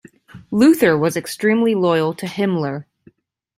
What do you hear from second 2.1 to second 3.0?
to Himmler.